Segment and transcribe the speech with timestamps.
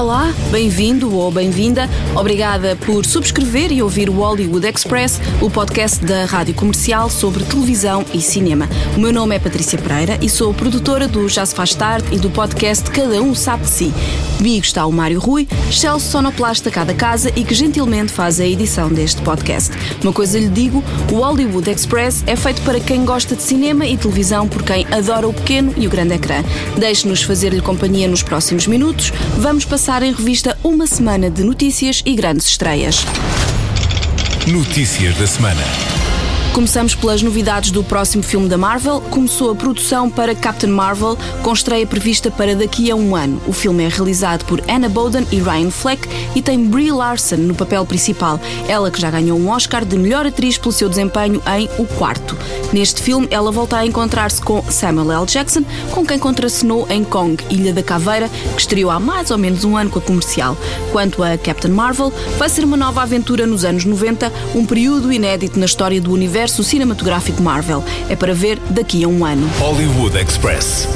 [0.00, 1.86] Olá, bem-vindo ou bem-vinda.
[2.16, 8.02] Obrigada por subscrever e ouvir o Hollywood Express, o podcast da rádio comercial sobre televisão
[8.14, 8.66] e cinema.
[8.96, 12.18] O meu nome é Patrícia Pereira e sou produtora do Já Se Faz Tarde e
[12.18, 13.92] do podcast Cada Um Sabe de Si.
[14.38, 18.88] Comigo está o Mário Rui, excelso sonoplasta cada casa e que gentilmente faz a edição
[18.88, 19.70] deste podcast.
[20.02, 20.82] Uma coisa lhe digo,
[21.12, 25.28] o Hollywood Express é feito para quem gosta de cinema e televisão, por quem adora
[25.28, 26.42] o pequeno e o grande ecrã.
[26.78, 29.12] Deixe-nos fazer-lhe companhia nos próximos minutos.
[29.36, 33.04] Vamos passar em revista uma semana de notícias e grandes estreias.
[34.46, 35.99] Notícias da semana.
[36.52, 39.00] Começamos pelas novidades do próximo filme da Marvel.
[39.02, 43.40] Começou a produção para Captain Marvel, com estreia prevista para daqui a um ano.
[43.46, 47.54] O filme é realizado por Anna Boden e Ryan Fleck e tem Brie Larson no
[47.54, 51.68] papel principal, ela que já ganhou um Oscar de melhor atriz pelo seu desempenho em
[51.78, 52.36] O Quarto.
[52.72, 55.26] Neste filme, ela volta a encontrar-se com Samuel L.
[55.26, 59.64] Jackson, com quem contracenou em Kong, Ilha da Caveira, que estreou há mais ou menos
[59.64, 60.56] um ano com a comercial.
[60.90, 65.58] Quanto a Captain Marvel, vai ser uma nova aventura nos anos 90, um período inédito
[65.58, 67.84] na história do universo cinematográfico Marvel.
[68.08, 69.48] É para ver daqui a um ano.
[69.58, 70.88] Hollywood Express.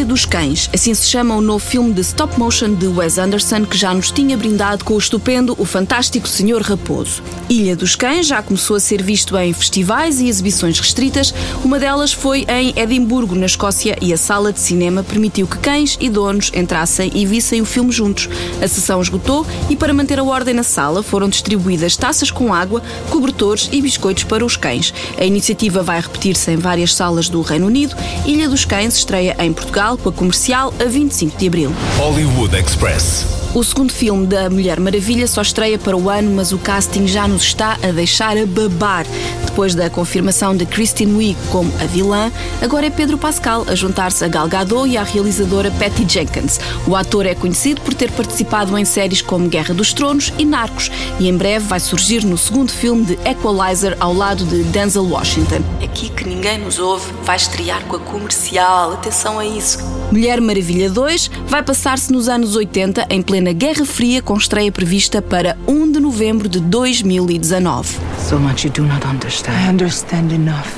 [0.00, 3.66] Ilha dos Cães, assim se chama o novo filme de stop motion de Wes Anderson
[3.66, 7.22] que já nos tinha brindado com o estupendo O Fantástico Senhor Raposo.
[7.50, 11.34] Ilha dos Cães já começou a ser visto em festivais e exibições restritas.
[11.62, 15.98] Uma delas foi em Edimburgo, na Escócia, e a sala de cinema permitiu que cães
[16.00, 18.26] e donos entrassem e vissem o filme juntos.
[18.62, 22.82] A sessão esgotou e, para manter a ordem na sala, foram distribuídas taças com água,
[23.10, 24.94] cobertores e biscoitos para os cães.
[25.18, 27.94] A iniciativa vai repetir-se em várias salas do Reino Unido.
[28.24, 31.72] Ilha dos Cães estreia em Portugal com a comercial a 25 de abril.
[31.98, 33.39] Hollywood Express.
[33.52, 37.26] O segundo filme da Mulher Maravilha só estreia para o ano, mas o casting já
[37.26, 39.04] nos está a deixar a babar.
[39.44, 42.30] Depois da confirmação de Kristen Wiig como a vilã,
[42.62, 46.60] agora é Pedro Pascal a juntar-se a Gal Gadot e à realizadora Patty Jenkins.
[46.86, 50.88] O ator é conhecido por ter participado em séries como Guerra dos Tronos e Narcos
[51.18, 55.60] e em breve vai surgir no segundo filme de Equalizer ao lado de Denzel Washington.
[55.82, 58.92] Aqui que ninguém nos ouve, vai estrear com a comercial.
[58.92, 59.78] Atenção a isso.
[60.12, 65.22] Mulher Maravilha 2 vai passar-se nos anos 80 em plena Guerra Fria com estreia prevista
[65.22, 67.98] para 1 de novembro de 2019.
[68.28, 69.56] So much you do not understand.
[69.58, 70.68] I understand enough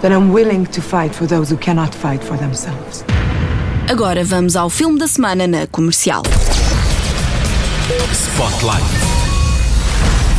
[0.00, 3.04] that I'm willing to fight for those who cannot fight for themselves.
[3.90, 6.22] Agora vamos ao filme da semana na comercial.
[8.12, 8.84] Spotlight.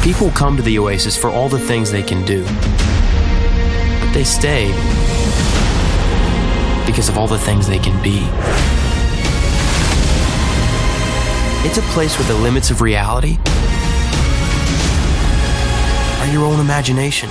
[0.02, 2.46] People come to the Oasis for all the things they can do.
[4.00, 4.68] But they stay
[6.86, 8.24] because of all the things they can be.
[11.68, 13.40] It's a place where the limits of reality
[16.20, 17.28] are your own imagination.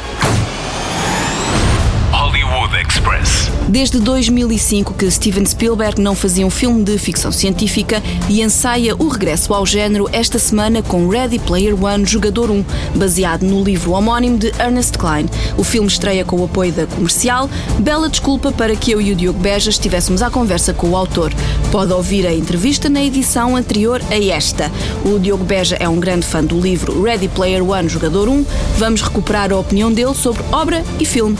[2.35, 3.49] Hollywood Express.
[3.69, 9.07] Desde 2005 que Steven Spielberg não fazia um filme de ficção científica e ensaia o
[9.07, 12.65] regresso ao género esta semana com Ready Player One Jogador 1,
[12.97, 15.27] baseado no livro homónimo de Ernest Klein.
[15.57, 17.49] O filme estreia com o apoio da comercial.
[17.79, 21.33] Bela desculpa para que eu e o Diogo Beja estivéssemos à conversa com o autor.
[21.71, 24.73] Pode ouvir a entrevista na edição anterior a esta.
[25.05, 28.45] O Diogo Beja é um grande fã do livro Ready Player One Jogador 1.
[28.77, 31.39] Vamos recuperar a opinião dele sobre obra e filme.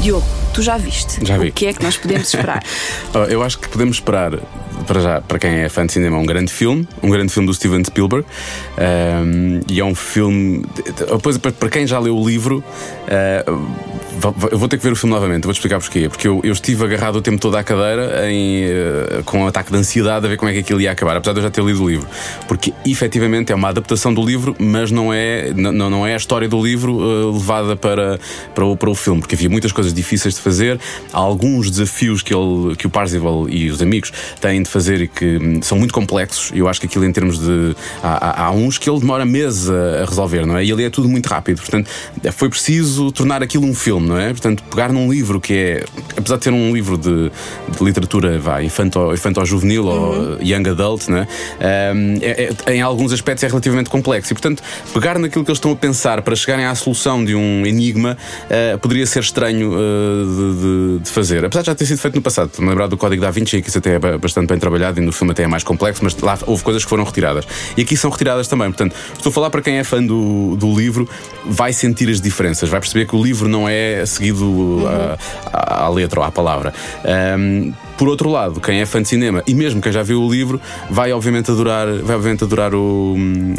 [0.00, 0.24] Diogo,
[0.54, 1.24] tu já viste.
[1.26, 1.48] Já vi.
[1.48, 2.62] O que é que nós podemos esperar?
[3.14, 4.32] Oh, Eu acho que podemos esperar,
[4.86, 7.52] para já, para quem é fã de cinema, um grande filme, um grande filme do
[7.54, 8.24] Steven Spielberg.
[8.78, 10.64] Ahm, e é um filme.
[10.98, 12.62] Depois, para para quem já leu o livro,
[13.06, 13.52] va-
[14.50, 16.08] eu vou ter que ver o filme novamente, vou-te explicar porquê.
[16.08, 19.70] Porque eu, eu estive agarrado o tempo todo à cadeira em, ah, com um ataque
[19.70, 21.62] de ansiedade a ver como é que aquilo ia acabar, apesar de eu já ter
[21.64, 22.06] lido o livro.
[22.48, 26.48] Porque efetivamente é uma adaptação do livro, mas não é, não, não é a história
[26.48, 28.18] do livro ah, levada para,
[28.54, 30.78] para, o, para o filme, porque havia muitas coisas difíceis de fazer,
[31.12, 35.08] há alguns desafios que, ele, que o Parzival e os amigos têm de fazer e
[35.08, 36.50] que hum, são muito complexos.
[36.54, 37.74] Eu acho que aquilo, em termos de.
[38.02, 40.64] Há, há- uns que ele demora meses a, a resolver, não é?
[40.64, 41.58] E ali é tudo muito rápido.
[41.58, 41.88] Portanto,
[42.32, 44.28] foi preciso tornar aquilo um filme, não é?
[44.28, 45.84] Portanto, pegar num livro que é.
[46.16, 47.30] Apesar de ter um livro de,
[47.76, 51.26] de literatura, vá, infanto, infanto-juvenil ou young adult, não é?
[51.94, 54.32] Hum, é- é- em alguns aspectos é relativamente complexo.
[54.32, 54.62] E, portanto,
[54.92, 58.16] pegar naquilo que eles estão a pensar para chegarem à solução de um enigma
[58.48, 59.78] eh, poderia ser estranho eh,
[60.98, 61.44] de, de- fazer.
[61.44, 62.48] Apesar de já ter sido feito no passado.
[62.48, 65.04] Estou-me lembrar do Código da Vinci, que isso até é ba- bastante bem trabalhado e
[65.04, 67.44] no filme até é mais complexo, mas lá houve coisas que foram retiradas.
[67.76, 68.68] E aqui são retiradas também.
[68.68, 71.08] Portanto, estou a falar para quem é fã do, do livro,
[71.44, 75.16] vai sentir as diferenças, vai perceber que o livro não é seguido à,
[75.52, 76.72] à- à letra ou à palavra.
[77.04, 80.30] Ahm, Por outro lado, quem é fã de cinema e mesmo quem já viu o
[80.32, 80.58] livro
[80.88, 83.14] vai obviamente adorar, vai obviamente adorar o,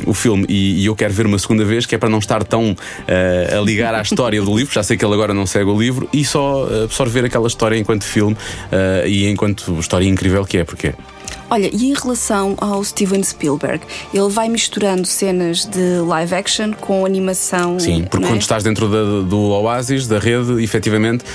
[0.07, 2.43] o filme e, e eu quero ver uma segunda vez que é para não estar
[2.43, 5.69] tão uh, a ligar à história do livro, já sei que ele agora não segue
[5.69, 10.57] o livro e só absorver aquela história enquanto filme uh, e enquanto história incrível que
[10.57, 10.93] é, porque é.
[11.51, 13.83] Olha, e em relação ao Steven Spielberg,
[14.13, 17.77] ele vai misturando cenas de live action com animação.
[17.77, 18.29] Sim, porque é?
[18.29, 21.25] quando estás dentro da, do Oasis, da rede, efetivamente,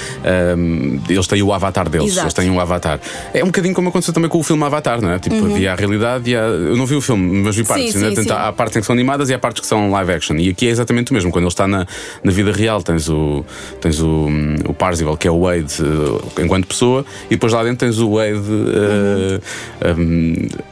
[0.57, 2.13] um, eles têm o avatar deles.
[2.13, 2.25] Exato.
[2.25, 2.99] Eles têm um avatar.
[3.35, 5.19] É um bocadinho como aconteceu também com o filme Avatar, não é?
[5.19, 5.53] Tipo, Uhum.
[5.55, 7.93] havia a realidade e há, Eu não vi o filme, mas vi partes.
[7.93, 8.15] Sim, né?
[8.15, 8.31] sim, sim.
[8.31, 10.37] Há partes em que são animadas e há partes que são live action.
[10.37, 11.31] E aqui é exatamente o mesmo.
[11.31, 11.87] Quando ele está na,
[12.25, 13.45] na vida real, tens o,
[13.83, 14.29] tens o,
[14.67, 18.15] o Parzival, que é o Wade eh, enquanto pessoa, e depois lá dentro tens o
[18.15, 18.41] Wade
[19.83, 20.06] eh, um,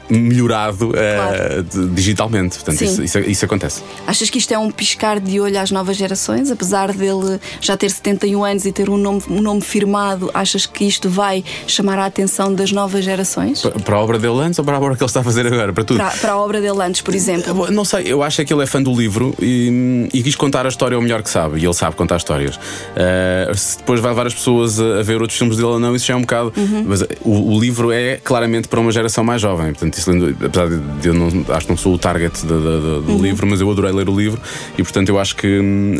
[0.08, 1.62] melhorado eh, Claro.
[1.64, 2.56] de- digitalmente.
[2.56, 3.82] Portanto, isso, isso, isso acontece.
[4.06, 6.50] Achas que isto é um piscar de olho às novas gerações?
[6.50, 10.84] Apesar dele já ter 71 anos e ter um nome, um nome firmado, achas que
[10.84, 13.62] isto vai chamar a atenção das novas gerações?
[13.62, 15.46] Pa- Para a obra dele antes ou para a obra que ele está a fazer
[15.46, 15.72] agora?
[15.72, 15.96] Para tudo.
[15.98, 17.70] Para, para a obra dele antes, por exemplo.
[17.70, 20.66] Não sei, eu acho é que ele é fã do livro e, e quis contar
[20.66, 22.58] a história o melhor que sabe, e ele sabe contar histórias.
[22.94, 25.94] Eh, se depois vai levar as pessoas a, a ver outros filmes dele ou não,
[25.94, 26.52] isso já é um bocado.
[26.86, 29.66] Mas eh, o, o livro é claramente para uma geração mais jovem.
[29.72, 30.10] Portanto, isso,
[30.44, 33.60] apesar de eu não, acho que não sou o target da- da- do livro, mas
[33.60, 34.40] eu adorei ler o livro
[34.78, 35.94] e, portanto, eu acho que hum,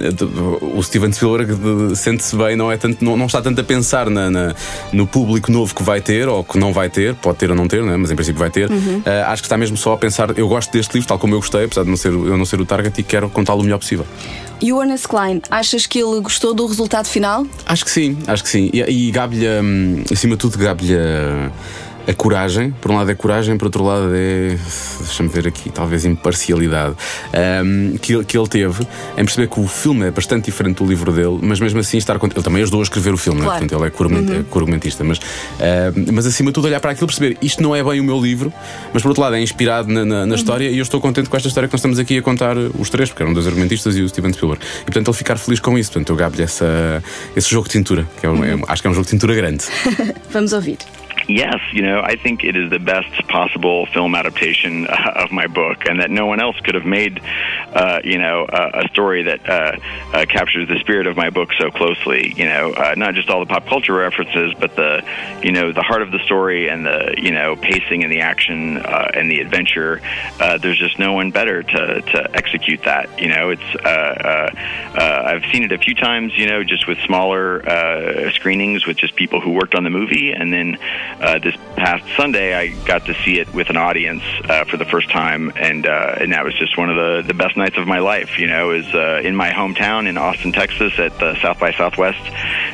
[0.77, 4.31] o Steven Spielberg sente-se bem, não, é tanto, não, não está tanto a pensar na-
[4.31, 4.55] na-
[4.93, 7.67] no público novo que vai ter ou que não vai ter, pode ter ou não
[7.69, 7.97] ter, não é?
[7.97, 8.71] mas em princípio vai ter.
[9.05, 10.37] Eh, acho que está mesmo só a pensar.
[10.39, 12.61] Eu gosto deste livro, tal como eu gostei, apesar de não ser, eu não ser
[12.61, 14.07] o target, e quero contá-lo o melhor possível.
[14.61, 17.47] E o Ernest Klein, achas que ele gostou do resultado final?
[17.67, 18.71] Acho que sim, acho que sim.
[18.73, 21.51] E, e gabe-lhe, hum, acima de tudo, a,
[22.07, 22.71] a coragem.
[22.81, 24.57] Por um lado é coragem, por outro lado é.
[25.01, 26.95] Deixa-me ver aqui, talvez imparcialidade.
[27.65, 28.83] hum, que, ele- que ele teve
[29.17, 32.15] em perceber que o filme é bastante diferente do livro dele, mas mesmo assim estar.
[32.23, 33.45] Ele também ajudou a escrever o filme, é?
[33.45, 33.59] Claro.
[33.61, 35.05] portanto ele é co-argument- é co-argumentista.
[35.05, 38.01] Mas, hum, mas acima de tudo, olhar para aquilo e perceber isto não é bem
[38.01, 38.53] o meu livro,
[38.93, 41.37] mas por outro lado é inspirado na, na- na história e eu estou contente com
[41.37, 44.03] esta história que nós estamos aqui a contar os três, porque eram dois argumentistas e
[44.03, 44.63] o Steven Spielberg.
[44.83, 45.91] E portanto ele ficar feliz com isso.
[45.93, 47.03] Portanto eu gabe-lhe essa-
[47.37, 49.11] esse jogo de cintura, que é um- é um- acho que é um jogo de
[49.11, 49.65] cintura grande.
[50.31, 50.79] Vamos ouvir.
[51.29, 55.47] Yes, you know, I think it is the best possible film adaptation uh, of my
[55.47, 57.21] book, and that no one else could have made,
[57.73, 59.77] uh, you know, uh, a story that uh,
[60.13, 62.35] uh, captures the spirit of my book so closely.
[62.37, 65.03] You know, uh, not just all the pop culture references, but the,
[65.43, 68.79] you know, the heart of the story and the, you know, pacing and the action
[68.79, 70.01] and the adventure.
[70.39, 73.21] There's just no one better to, to execute that.
[73.21, 74.51] You know, it's uh, uh,
[74.99, 76.37] uh, I've seen it a few times.
[76.37, 80.33] You know, just with smaller uh, screenings with just people who worked on the movie,
[80.33, 80.79] and then
[81.21, 84.85] uh, this past Sunday I got to see it with an audience uh, for the
[84.85, 87.87] first time, and uh, and that was just one of the, the best nights of
[87.87, 88.39] my life.
[88.39, 92.21] You know, is uh, in my hometown in Austin, Texas, at the South by Southwest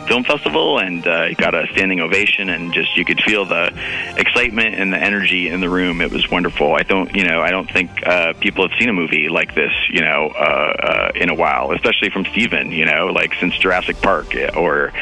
[0.08, 3.72] Film Festival, and uh, got a standing ovation, and just you could feel the
[4.16, 6.00] excitement and the energy in the room.
[6.00, 6.74] It was wonderful.
[6.74, 9.72] I don't, you know, I don't think uh, people have seen a movie like this,
[9.90, 12.70] you know, uh, uh, in a while, especially from Steven.
[12.72, 14.92] You know, like since Jurassic Park or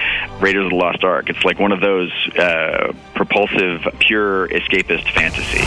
[0.41, 1.29] Raiders of the Lost Ark.
[1.31, 2.93] It's like one of those uh,
[3.29, 5.63] propulsive, pure escapist fantasy.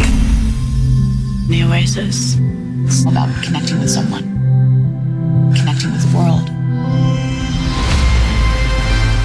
[1.48, 2.38] The Oasis.
[2.86, 4.24] It's about connecting with someone,
[5.56, 6.50] connecting with the world.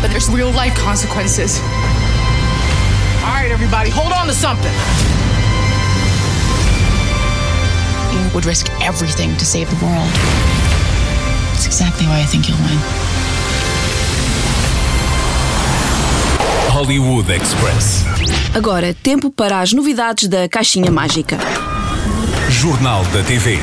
[0.03, 1.59] but there's real life consequences.
[3.25, 4.73] All right, everybody, hold on to something.
[8.12, 10.11] You would risk everything to save the world.
[11.52, 13.05] That's exactly why I think you'll win.
[16.76, 18.04] Hollywood Express.
[18.54, 21.38] Agora, tempo para as novidades da Caixinha Mágica.
[22.50, 23.59] Jornal da TV.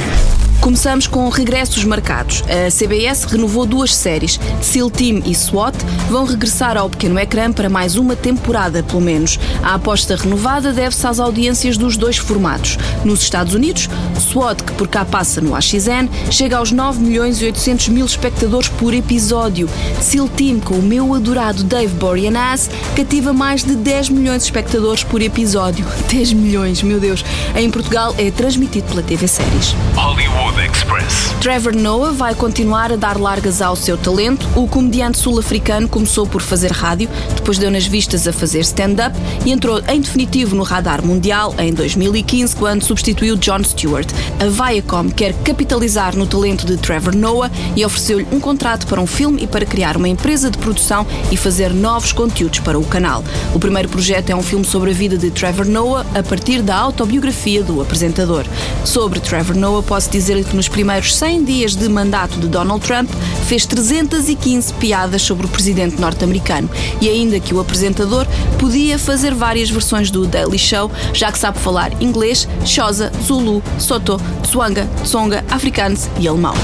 [0.64, 2.42] Começamos com regressos marcados.
[2.44, 4.40] A CBS renovou duas séries.
[4.62, 5.76] SEAL Team e SWAT
[6.10, 9.38] vão regressar ao pequeno ecrã para mais uma temporada, pelo menos.
[9.62, 12.78] A aposta renovada deve-se às audiências dos dois formatos.
[13.04, 17.46] Nos Estados Unidos, SWAT, que por cá passa no AXN, chega aos 9 milhões e
[17.46, 19.70] 800 mil espectadores por episódio.
[20.00, 25.04] SEAL Team, com o meu adorado Dave Boreanaz, cativa mais de 10 milhões de espectadores
[25.04, 25.86] por episódio.
[26.10, 27.26] 10 milhões, meu Deus.
[27.54, 29.76] Em Portugal é transmitido pela TV Séries.
[29.96, 31.34] Hollywood Express.
[31.42, 34.48] Trevor Noah vai continuar a dar largas ao seu talento.
[34.56, 39.52] O comediante sul-africano começou por fazer rádio, depois deu nas vistas a fazer stand-up e
[39.52, 44.08] entrou em definitivo no radar mundial em 2015, quando substituiu Jon Stewart.
[44.40, 49.08] A Viacom quer capitalizar no talento de Trevor Noah e ofereceu-lhe um contrato para um
[49.08, 53.24] filme e para criar uma empresa de produção e fazer novos conteúdos para o canal.
[53.54, 56.76] O primeiro projeto é um filme sobre a vida de Trevor Noah a partir da
[56.76, 58.46] autobiografia do apresentador.
[58.86, 63.10] Sobre Trevor Noah, posso dizer-lhe que nos primeiros 100 dias de mandato de Donald Trump
[63.48, 66.70] fez 315 piadas sobre o presidente norte-americano
[67.02, 68.26] e ainda que o apresentador
[68.60, 74.20] podia fazer várias versões do Daily Show, já que sabe falar inglês, Xhosa, Zulu, Soto,
[74.44, 76.56] Tswanga, Tsonga, afrikaans e alemão.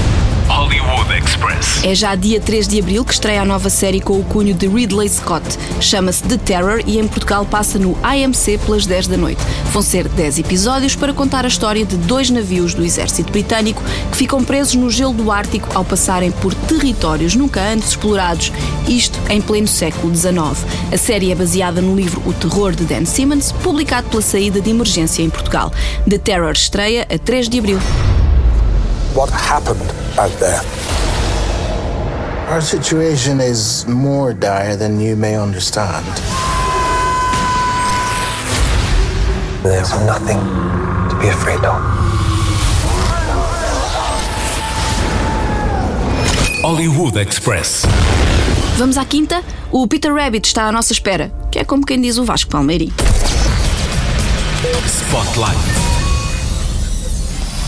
[0.50, 1.84] Hollywood Express.
[1.84, 4.66] É já dia 3 de abril que estreia a nova série com o cunho de
[4.66, 5.46] Ridley Scott.
[5.80, 9.40] Chama-se The Terror e em Portugal passa no AMC pelas 10 da noite.
[9.72, 13.80] Vão ser 10 episódios para contar a história de dois navios do exército britânico
[14.10, 18.52] que ficam presos no gelo do Ártico ao passarem por territórios nunca antes explorados,
[18.88, 20.34] isto em pleno século XIX.
[20.92, 24.70] A série é baseada no livro O Terror de Dan Simmons, publicado pela saída de
[24.70, 25.72] emergência em Portugal.
[26.08, 27.78] The Terror estreia a 3 de abril.
[29.14, 30.60] What happened out there.
[32.50, 36.06] Our situation is more dire than you may understand.
[39.62, 40.40] There's nothing
[41.10, 41.80] to be afraid of.
[46.62, 47.84] Hollywood Express.
[48.76, 49.42] Vamos à quinta?
[49.72, 52.92] O Peter Rabbit está à nossa espera, que é como quem diz o Vasco Palmeirim.
[54.86, 55.89] Spotlight.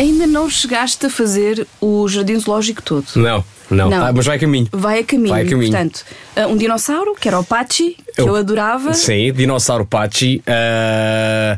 [0.03, 3.07] Ainda não chegaste a fazer o Jardim Zoológico todo.
[3.15, 4.05] Não, não, Não.
[4.07, 4.67] Ah, mas vai a caminho.
[4.73, 5.29] Vai a caminho.
[5.29, 5.71] Vai a caminho.
[5.71, 6.05] Portanto,
[6.37, 8.93] uh, um dinossauro, que era o Pachi, que eu, Eu- adorava.
[8.95, 11.57] Sim, Dinossauro Pachi, ah,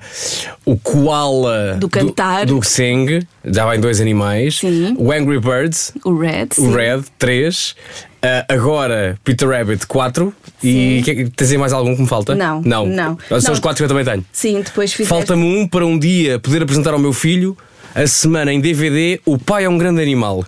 [0.64, 2.44] o Koala Do Cantar.
[2.44, 4.58] do, do Seng, já vai em dois animais.
[4.58, 4.94] Sim.
[4.98, 6.48] O Angry Birds, O Red.
[6.58, 6.74] o sim.
[6.74, 7.74] Red, três.
[8.22, 10.34] Ah, agora Peter Rabbit, quatro.
[10.62, 12.34] E que- tens aí mais algum que me falta?
[12.34, 12.86] Não, Não.
[12.86, 13.18] não.
[13.28, 13.52] São Não.
[13.52, 14.24] os quatro que eu também tenho.
[14.32, 15.08] Sim, depois fizeste.
[15.08, 17.56] Falta-me um para um dia poder apresentar ao meu filho
[17.94, 20.44] a semana em DVD O Pai é um Grande Animal.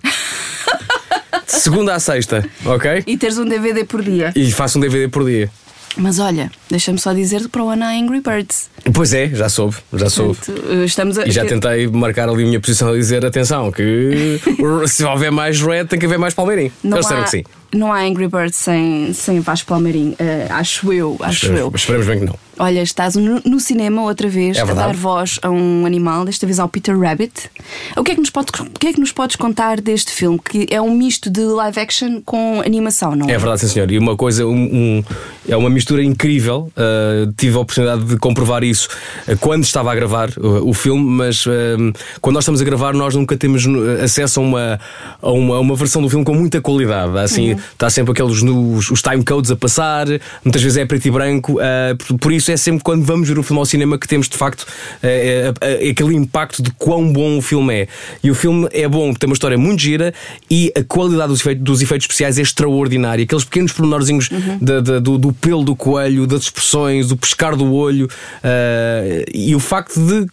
[1.45, 3.03] De segunda à sexta, ok?
[3.07, 4.33] E teres um DVD por dia.
[4.35, 5.49] E faço um DVD por dia.
[5.95, 8.69] Mas olha, deixa-me só dizer para o há Angry Birds.
[8.93, 10.35] Pois é, já soube, já soube.
[10.35, 11.25] Portanto, uh, estamos a.
[11.25, 14.39] E já tentei marcar ali a minha posição a dizer: atenção, que
[14.85, 16.71] se houver mais red, tem que haver mais Palmeirim.
[16.83, 17.43] Não Eles há, que sim.
[17.73, 20.11] Não há Angry Birds sem, sem Vasco Palmeirim.
[20.11, 21.51] Uh, acho eu, acho eu.
[21.71, 22.35] Esperemos, esperemos bem que não.
[22.59, 26.43] Olha, estás no, no cinema outra vez É a dar voz a um animal, desta
[26.47, 27.51] vez ao Peter Rabbit.
[27.95, 30.39] O que, é que nos pode, o que é que nos podes contar deste filme?
[30.43, 33.33] Que é um misto de live action com animação, não é?
[33.33, 33.91] É verdade, sim, senhor.
[33.91, 35.03] E uma coisa, um- um-
[35.47, 36.71] é uma mistura incrível.
[36.75, 38.89] Uh, tive a oportunidade de comprovar isso
[39.27, 42.93] uh, quando estava a gravar uh, o filme, mas um, quando nós estamos a gravar,
[42.95, 44.79] nós nunca temos uh, acesso a uma,
[45.21, 47.15] a uma, a uma versão do filme com muita qualidade.
[47.19, 50.07] Assim, está sempre aqueles nos, os time codes a passar,
[50.43, 51.53] muitas vezes é preto e branco.
[51.53, 54.27] uh, por, por isso é sempre quando vamos ver o filme ao cinema que temos
[54.29, 57.87] de facto uh, aquele impacto de quão bom o filme é.
[58.23, 60.13] E o filme é bom, tem uma história muito gira
[60.49, 63.23] e a qualidade dos efeitos, dos efeitos especiais é extraordinária.
[63.23, 64.29] Aqueles pequenos pormenorzinhos
[64.61, 69.55] da- da- do, do pelo do coelho, das expressões, do pescar do olho uh, e
[69.55, 70.25] o facto de,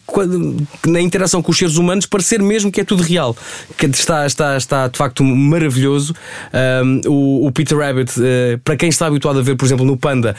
[0.91, 3.37] na interação com os seres humanos, parecer mesmo que é tudo real.
[3.77, 6.15] Que está, está, está de facto maravilhoso.
[6.85, 9.97] Um, o, o Peter Rabbit, uh, para quem está habituado a ver, por exemplo, no
[9.97, 10.35] Panda,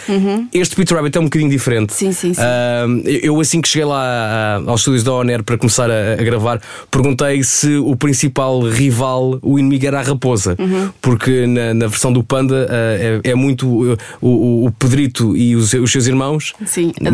[0.54, 1.94] este Peter Rabbit é um bocadinho diferente.
[1.94, 2.42] Sim, sim, sim.
[2.42, 6.24] Um, eu, assim que cheguei lá ah, aos estúdios da Oner para começar a, a
[6.24, 10.56] gravar, perguntei se o principal rival, o inimigo, era a raposa.
[10.60, 10.90] Uhum.
[11.02, 15.56] Porque na, na versão do Panda ah, é, é muito uh, o, o, Pedrito e
[15.56, 17.12] os, os seus irmãos, Sim, e-.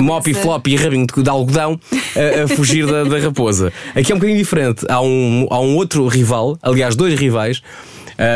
[0.00, 1.78] Mop e Flop e Rabinho de, de algodão,
[2.16, 3.72] a, a fugir da, da raposa.
[3.94, 4.84] Aqui é um bocadinho diferente.
[4.88, 7.62] Há um, há um outro rival, aliás, dois rivais.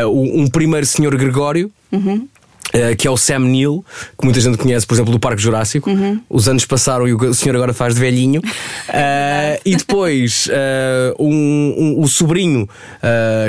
[0.05, 1.71] Um, um primeiro senhor Gregório.
[1.91, 2.27] Uhum.
[2.69, 3.83] Uh, que é o Sam Neill,
[4.15, 5.89] que muita gente conhece, por exemplo, do Parque Jurássico.
[5.89, 6.21] Uhum.
[6.29, 8.41] Os anos passaram e o senhor agora faz de velhinho.
[8.41, 12.69] Uh, e depois uh, um- um- o sobrinho,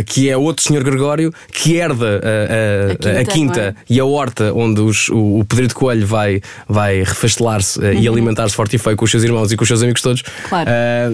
[0.06, 2.18] que é outro senhor Gregório, que herda
[2.90, 3.74] A quinta, a quinta é?
[3.90, 8.08] e a horta onde os- o, o Pedro de Coelho vai, vai refastelar-se uh, e
[8.08, 10.22] alimentar-se forte e feio com os seus irmãos e com os seus amigos todos.
[10.22, 10.48] Uhum.
[10.48, 10.70] Claro.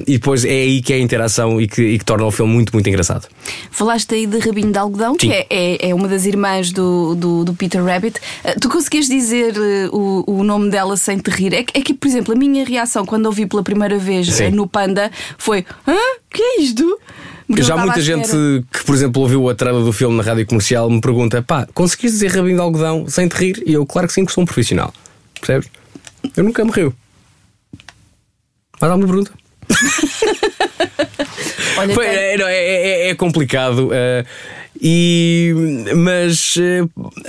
[0.07, 2.53] E depois é aí que é a interação e que, e que torna o filme
[2.53, 3.27] muito, muito engraçado.
[3.73, 5.29] Falaste aí de Rabinho de Algodão, Sim.
[5.29, 8.21] que é, é, é uma das irmãs do, do, do Peter Rabbit.
[8.45, 11.55] Ah, Tu conseguias dizer eh, o, o nome dela sem te rir?
[11.55, 14.45] É que, é que, por exemplo, a minha reação quando ouvi pela primeira vez Sim.
[14.45, 15.95] eh, no Panda foi: Hã?
[16.31, 16.99] que é isto?
[17.47, 18.29] Porque Já muita gente
[18.73, 22.19] que, por exemplo, ouviu a trailer do filme na rádio comercial me pergunta: pá, conseguiste
[22.19, 23.63] dizer rabinho de algodão sem te rir?
[23.65, 24.93] E eu, claro que sim, que sou um profissional.
[25.41, 25.69] Percebes?
[26.37, 26.93] Eu nunca me rio.
[28.81, 29.33] Mais alguma pergunta?
[31.79, 33.91] Olha, tem- é, é, é- é complicado.
[33.93, 34.25] eh,
[34.81, 35.55] E,
[35.95, 36.85] mas eh,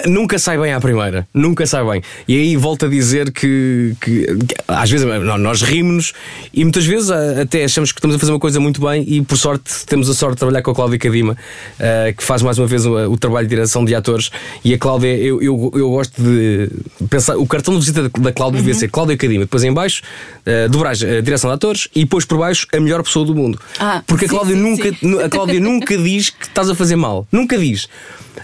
[0.05, 2.01] nunca sai bem à primeira, nunca sai bem.
[2.27, 6.13] E aí volto a dizer que, que, que às vezes não, nós rimos
[6.53, 9.21] e muitas vezes ah, até achamos que estamos a fazer uma coisa muito bem e
[9.21, 11.37] por sorte temos a sorte de trabalhar com a Cláudia Cadima,
[11.79, 14.29] ah, que faz mais uma vez o, o trabalho de direção de atores.
[14.63, 16.69] E a Cláudia, eu, eu, eu gosto de
[17.09, 20.01] pensar, o cartão de visita da, Cláudia devia ser Cláudia Cadima, depois em baixo,
[20.45, 23.59] uh, dobragem, a direção de atores e depois por baixo a melhor pessoa do mundo.
[23.79, 25.19] Ah, Porque a sim, Cláudia sim, nunca, sim.
[25.21, 27.27] a Cláudia nunca diz que estás a fazer mal.
[27.37, 27.87] Nunca diz.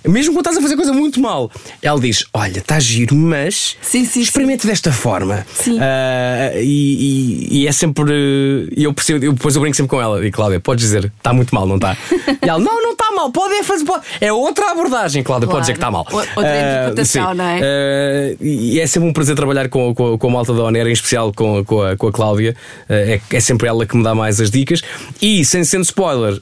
[0.07, 1.50] Mesmo quando estás a fazer coisa muito mal,
[1.81, 5.45] ela diz: Olha, está giro, mas Sim, sim, experimente desta forma.
[5.53, 5.77] Sim.
[5.79, 8.69] Ah, e, e- e é sempre.
[8.75, 10.25] E eu percebo, eu, depois eu brinco sempre com ela.
[10.25, 11.95] E Cláudia, podes dizer, está muito mal, não está?
[12.41, 13.85] E ela, não, não está mal, pode é fazer.
[13.85, 14.03] Pode.
[14.21, 15.51] É outra abordagem, Cláudia, Claro.
[15.57, 16.05] pode dizer que está mal.
[16.12, 17.38] Outra Ah, interpretação, sim.
[17.38, 17.59] não é?
[17.62, 20.93] Ah, e é sempre um prazer trabalhar com, com, com a malta da Onera, em
[20.93, 22.55] especial com, com, a, com a Cláudia.
[22.89, 24.81] É, é sempre ela que me dá mais as dicas.
[25.21, 26.39] E, sem sendo spoiler,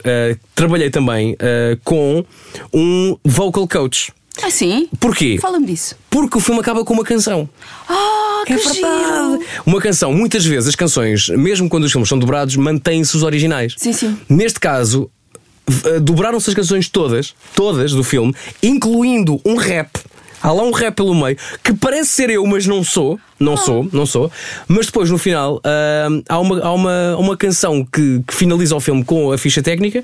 [0.54, 1.36] trabalhei também
[1.84, 2.24] com
[2.72, 3.16] um
[3.46, 4.12] vocal coach.
[4.42, 4.88] Ah, sim?
[4.98, 5.38] Porquê?
[5.40, 5.94] Fala-me disso.
[6.08, 7.48] Porque o filme acaba com uma canção.
[7.88, 8.74] Ah, que É verdade.
[8.76, 9.40] giro.
[9.66, 13.74] Uma canção, muitas vezes as canções, mesmo quando os filmes são dobrados, mantêm-se os originais.
[13.76, 14.16] Sim, sim.
[14.28, 15.10] Neste caso,
[15.84, 19.90] eh, dobraram-se as canções todas, todas do filme, incluindo um rap.
[20.42, 23.20] Há lá um rap pelo meio que parece ser eu, mas não sou.
[23.38, 24.32] Não sou, não sou.
[24.66, 28.80] Mas depois, no final, ah, há, uma, há uma, uma canção que, que finaliza o
[28.80, 30.02] filme com a ficha técnica.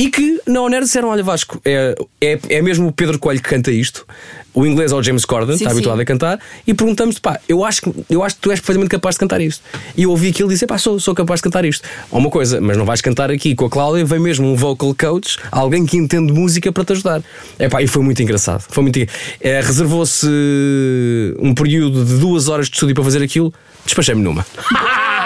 [0.00, 3.48] E que na Oner disseram: Olha, Vasco, é, é, é mesmo o Pedro Coelho que
[3.48, 4.06] canta isto.
[4.54, 6.02] O inglês é o James Corden, Sim, está habituado sim.
[6.02, 6.40] a cantar.
[6.64, 9.40] E perguntamos-te: pá, eu acho, que, eu acho que tu és perfeitamente capaz de cantar
[9.40, 9.62] isto.
[9.96, 11.86] E eu ouvi aquilo e disse: pá, sou, sou capaz de cantar isto.
[12.12, 14.94] Há uma coisa, mas não vais cantar aqui com a Cláudia, vem mesmo um vocal
[14.94, 17.20] coach, alguém que entende música para te ajudar.
[17.58, 18.64] É pá, e foi muito engraçado.
[18.68, 18.98] Foi muito
[19.40, 20.28] é, Reservou-se
[21.40, 23.52] um período de duas horas de estúdio para fazer aquilo,
[23.84, 24.46] despachei-me numa.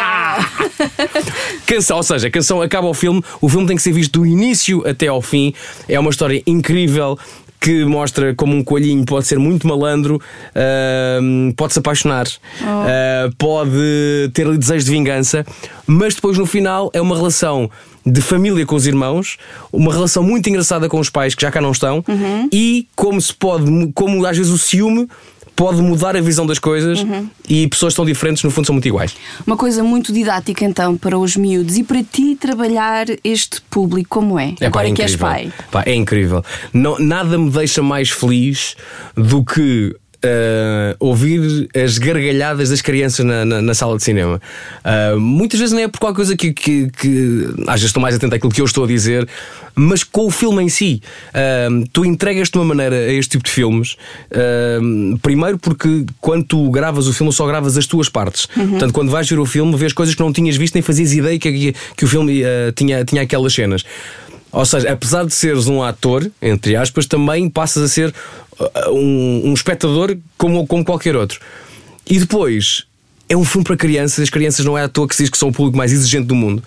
[1.67, 4.26] Canção, ou seja, a canção acaba o filme, o filme tem que ser visto do
[4.26, 5.55] início até ao fim.
[5.88, 7.19] É uma história incrível
[7.62, 10.21] que mostra como um coelhinho pode ser muito malandro,
[10.52, 12.26] ahm, pode se apaixonar,
[12.61, 13.71] ah, pode
[14.35, 15.47] ter desejo de vingança,
[15.87, 17.71] mas depois no final é uma relação
[18.05, 19.37] de família com os irmãos,
[19.73, 22.05] uma relação muito engraçada com os pais que já cá não estão,
[22.52, 23.64] e como se pode,
[23.95, 25.09] como às vezes o ciúme
[25.62, 27.07] pode mudar a visão das coisas
[27.49, 29.14] e pessoas tão diferentes no fundo são muito iguais.
[29.47, 34.40] Uma coisa muito didática então para os miúdos e para ti trabalhar este público como
[34.40, 34.54] é?
[34.59, 35.52] É, pá, Agora é que és pai.
[35.71, 36.45] Pá, é incrível.
[36.73, 38.75] Não, nada me deixa mais feliz
[39.16, 39.95] do que.
[40.25, 44.41] Ah, ouvir as gargalhadas das crianças na, na- na sala de cinema.
[44.85, 48.14] Ah, muitas vezes não é por qualquer coisa que, que, que às vezes estou mais
[48.14, 49.29] atento àquilo que eu estou a dizer,
[49.75, 51.02] mas com o filme em si.
[51.35, 53.97] Ah, tu entregas-te de uma maneira a este tipo de filmes.
[55.23, 58.47] primeiro, porque quando tu gravas o filme, só gravas as tuas partes.
[58.47, 61.39] Portanto, quando vais ver o filme, vês coisas que não tinhas visto nem fazias ideia
[61.39, 62.43] que, que o filme
[62.75, 63.85] tinha, tinha aquelas cenas.
[64.50, 68.15] Ou seja, apesar de seres um ator, entre aspas, também passas a ser uh,
[68.91, 71.41] um, um espectador como, como qualquer outro.
[72.09, 72.85] E depois.
[73.29, 75.39] É um filme para crianças, as crianças não é à toa que se diz que
[75.39, 76.63] são o público mais exigente do mundo.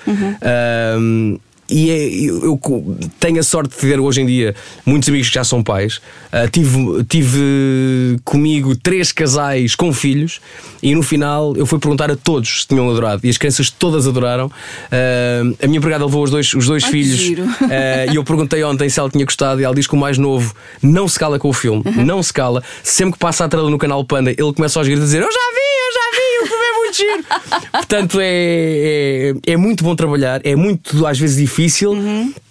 [0.97, 1.37] Um,
[1.69, 5.35] e é- eu, eu tenho a sorte de ter hoje em dia muitos amigos que
[5.35, 5.97] já são pais.
[6.31, 10.39] Uh, tive, tive comigo três casais com filhos
[10.83, 14.07] e no final eu fui perguntar a todos se tinham adorado e as crianças todas
[14.07, 14.47] adoraram.
[14.47, 17.39] Uh, a minha empregada levou os dois, os dois Ai, filhos.
[17.39, 20.17] Uh, e eu perguntei ontem se ela tinha gostado e ela diz que o mais
[20.17, 22.63] novo não se cala com o filme, não se cala.
[22.83, 25.31] Sempre que passa a trela no canal Panda, ele começa aos gritos a dizer: Eu
[25.31, 27.71] já vi, eu já vi, o filme é muito giro.
[27.71, 31.95] Portanto, é, é, é muito bom trabalhar, é muito às vezes difícil.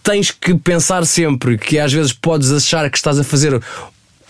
[0.03, 3.61] Tens que pensar sempre que às vezes podes achar que estás a fazer.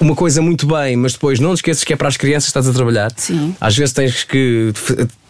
[0.00, 2.50] Uma coisa muito bem, mas depois não te esqueças que é para as crianças que
[2.50, 3.12] estás a trabalhar.
[3.16, 3.54] Sim.
[3.60, 4.72] Às vezes tens que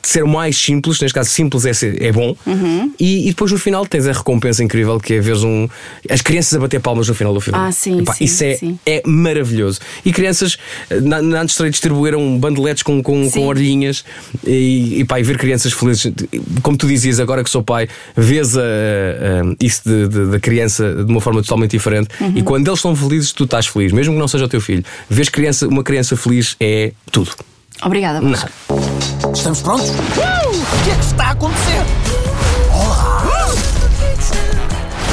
[0.06, 2.36] ser mais simples, neste caso, simples é, ser- é bom.
[2.46, 2.92] Uhum.
[2.98, 5.68] E, e depois no final tens a recompensa incrível que é ver um,
[6.10, 7.58] as crianças a bater palmas no final do filme.
[7.58, 8.78] Ah, sim, sim, Isso é, sim.
[8.86, 9.80] é maravilhoso.
[10.04, 10.56] E crianças,
[11.02, 13.30] na, na Antes distribuíram bandeletes com, com, Sim.
[13.40, 14.04] com orelhinhas
[14.46, 16.12] e, e, pá, e ver crianças felizes.
[16.62, 19.82] Como tu dizias, agora que sou pai, vês a, a- isso
[20.30, 22.08] da criança de uma forma totalmente diferente.
[22.20, 22.32] Uhum.
[22.36, 24.84] E quando eles estão felizes, tu estás feliz, mesmo que não seja o teu filho.
[25.08, 27.32] Vês criança, uma criança feliz é tudo.
[27.82, 28.50] Obrigada, Vasco.
[29.34, 29.90] Estamos prontos?
[29.90, 31.82] O que é que está a acontecer?
[32.72, 33.22] Olá!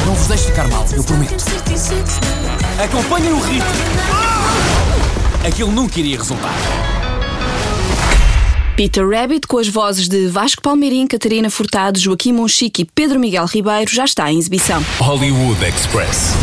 [0.05, 1.43] Não vos deixe ficar mal, eu prometo.
[2.83, 3.69] Acompanhem o ritmo.
[5.45, 6.53] Aquilo nunca iria resultar.
[8.75, 13.45] Peter Rabbit, com as vozes de Vasco Palmeirim, Catarina Furtado, Joaquim Monchique e Pedro Miguel
[13.45, 14.83] Ribeiro, já está em exibição.
[14.99, 16.33] Hollywood Express.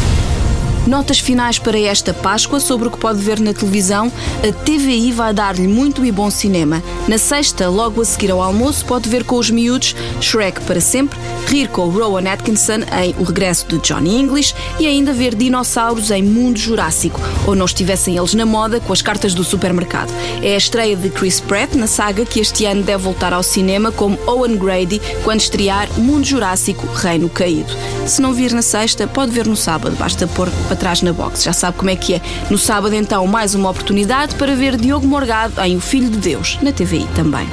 [0.88, 4.11] Notas finais para esta Páscoa sobre o que pode ver na televisão.
[4.38, 6.83] A TVI vai dar-lhe muito e bom cinema.
[7.07, 11.18] Na sexta, logo a seguir ao almoço, pode ver com os miúdos Shrek para sempre,
[11.46, 16.22] rir com Rowan Atkinson em O Regresso de Johnny English e ainda ver dinossauros em
[16.22, 20.11] Mundo Jurássico, ou não estivessem eles na moda com as cartas do supermercado.
[20.42, 23.92] É a estreia de Chris Pratt na saga que este ano deve voltar ao cinema
[23.92, 27.77] como Owen Grady quando estrear Mundo Jurássico Reino Caído.
[28.07, 30.48] Se não vir na sexta, pode ver no sábado, basta pôr
[30.79, 32.23] para trás na box, já sabe como é que é.
[32.49, 36.59] No sábado, então, mais uma oportunidade para ver Diogo Morgado em O Filho de Deus,
[36.62, 37.49] na TVI também.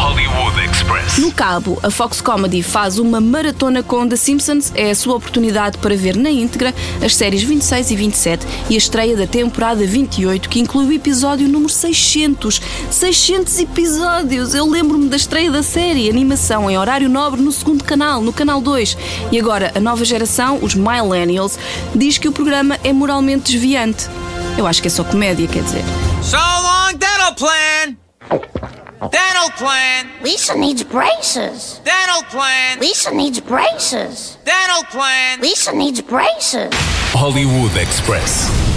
[0.00, 1.18] Hollywood Express.
[1.18, 4.72] No Cabo, a Fox Comedy faz uma maratona com The Simpsons.
[4.74, 8.78] É a sua oportunidade para ver na íntegra as séries 26 e 27 e a
[8.78, 12.62] estreia da temporada 28, que inclui o episódio número 600.
[12.90, 14.54] 600 episódios!
[14.54, 18.62] Eu lembro-me da estreia da série, animação em horário nobre no segundo canal, no canal
[18.62, 18.96] 2.
[19.30, 21.58] E agora, a nova geração, os Millennials,
[21.94, 24.06] diz que o programa é moralmente desviante.
[24.56, 25.84] Eu acho que é só comédia, quer dizer.
[26.22, 28.59] So long, dental plan.
[29.02, 29.08] Oh.
[29.08, 30.10] Dental plan.
[30.22, 31.80] Lisa needs braces.
[31.84, 32.78] Dental plan.
[32.80, 34.36] Lisa needs braces.
[34.44, 35.40] Dental plan.
[35.40, 36.70] Lisa needs braces.
[37.14, 38.69] Hollywood Express.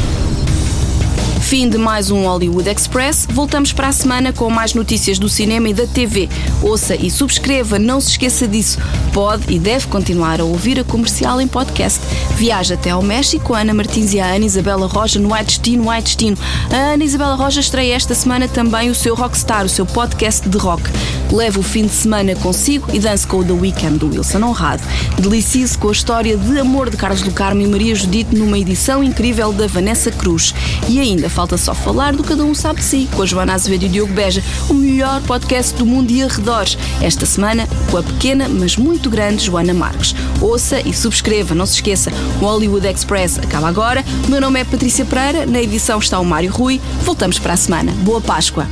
[1.44, 3.28] Fim de mais um Hollywood Express.
[3.30, 6.28] Voltamos para a semana com mais notícias do cinema e da TV.
[6.64, 8.80] Ouça e subscreva, não se esqueça disso.
[9.14, 12.00] Pode e deve continuar a ouvir a comercial em podcast.
[12.36, 16.04] Viaja até ao México Ana Martins e a Ana Isabela Roja no White Destino, White
[16.04, 16.38] Destino.
[16.72, 20.58] A Ana Isabela Roja estreia esta semana também o seu Rockstar, o seu podcast de
[20.58, 20.90] rock.
[21.32, 24.82] Leve o fim de semana consigo e dance com o The Weekend do Wilson Honrado.
[25.20, 29.04] Delicie-se com a história de amor de Carlos do Carmo e Maria Judite numa edição
[29.04, 30.56] incrível da Vanessa Cruz.
[30.88, 33.84] E ainda falta só falar do Cada Um Sabe de Si, com a Joana Azevedo
[33.84, 36.78] e o Diogo Beja, o melhor podcast do mundo e arredores.
[37.02, 40.16] Esta semana, com a pequena, mas muito grande Joana Marques.
[40.40, 44.06] Ouça e subscreva, não se esqueça, o Hollywood Express acaba agora.
[44.26, 46.80] O meu nome é Patrícia Pereira, na edição está o Mário Rui.
[47.02, 47.92] Voltamos para a semana.
[47.92, 48.66] Boa Páscoa!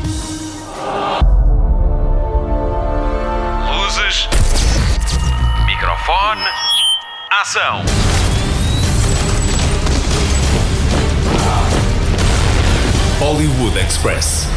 [3.67, 4.29] Luzes.
[5.65, 6.41] Microfone.
[7.41, 7.83] Ação.
[13.61, 14.50] Hollywood Express.